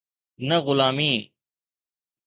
نه 0.47 0.57
غلامي. 0.65 1.13